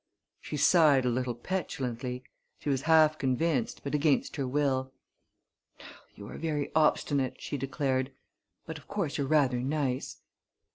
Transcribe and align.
She 0.39 0.57
sighed 0.57 1.05
a 1.05 1.11
little 1.11 1.35
petulantly. 1.35 2.23
She 2.57 2.69
was 2.71 2.81
half 2.89 3.19
convinced, 3.19 3.81
but 3.83 3.93
against 3.93 4.35
her 4.35 4.47
will. 4.47 4.91
"You 6.15 6.27
are 6.27 6.39
very 6.39 6.71
obstinate," 6.73 7.39
she 7.39 7.55
declared; 7.55 8.11
"but, 8.65 8.79
of 8.79 8.87
course, 8.87 9.19
you're 9.19 9.27
rather 9.27 9.59
nice." 9.59 10.17